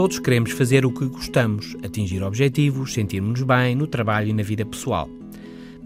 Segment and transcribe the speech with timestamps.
[0.00, 4.64] Todos queremos fazer o que gostamos, atingir objetivos, sentirmos-nos bem no trabalho e na vida
[4.64, 5.06] pessoal.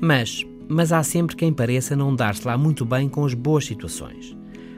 [0.00, 4.36] Mas, mas há sempre quem pareça não dar-se lá muito bem com as boas situações.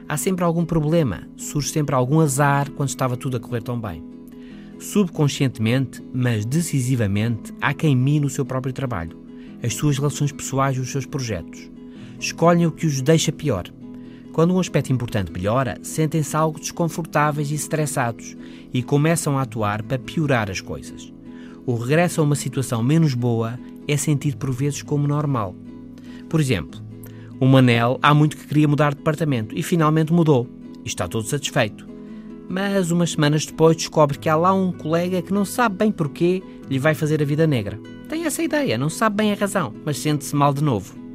[0.09, 4.03] Há sempre algum problema, surge sempre algum azar quando estava tudo a correr tão bem.
[4.79, 9.15] Subconscientemente, mas decisivamente, há quem mine o seu próprio trabalho,
[9.61, 11.69] as suas relações pessoais e os seus projetos.
[12.19, 13.65] Escolhem o que os deixa pior
[14.37, 18.37] quando um aspecto importante melhora, sentem-se algo desconfortáveis e estressados
[18.71, 21.11] e começam a atuar para piorar as coisas.
[21.65, 25.55] O regresso a uma situação menos boa é sentido por vezes como normal.
[26.29, 26.79] Por exemplo,
[27.39, 30.47] o Manel há muito que queria mudar de departamento e finalmente mudou
[30.85, 31.87] e está todo satisfeito.
[32.47, 36.43] Mas umas semanas depois descobre que há lá um colega que não sabe bem porquê
[36.69, 37.79] lhe vai fazer a vida negra.
[38.07, 41.06] Tem essa ideia, não sabe bem a razão, mas sente-se mal de novo.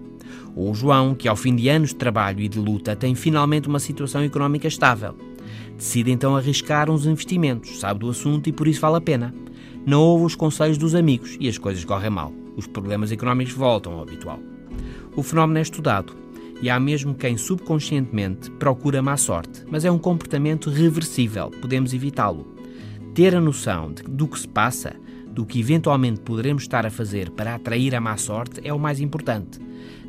[0.54, 3.78] O João, que ao fim de anos de trabalho e de luta tem finalmente uma
[3.78, 5.14] situação económica estável.
[5.76, 9.34] Decide então arriscar uns investimentos, sabe do assunto e por isso vale a pena.
[9.86, 12.32] Não ouve os conselhos dos amigos e as coisas correm mal.
[12.56, 14.38] Os problemas económicos voltam ao habitual.
[15.16, 16.14] O fenómeno é estudado
[16.60, 22.46] e há mesmo quem subconscientemente procura má sorte, mas é um comportamento reversível, podemos evitá-lo.
[23.14, 24.94] Ter a noção de, do que se passa,
[25.32, 29.00] do que eventualmente poderemos estar a fazer para atrair a má sorte é o mais
[29.00, 29.58] importante.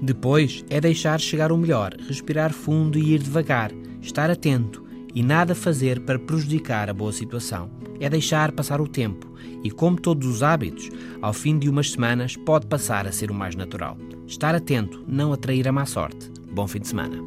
[0.02, 4.84] Depois é deixar chegar o melhor, respirar fundo e ir devagar, estar atento
[5.16, 7.70] e nada fazer para prejudicar a boa situação.
[8.00, 9.32] É deixar passar o tempo
[9.64, 10.90] e, como todos os hábitos,
[11.22, 13.98] ao fim de umas semanas pode passar a ser o mais natural.
[14.28, 16.32] Estar atento, não atrair a má sorte.
[16.52, 17.18] Bom fim de semana.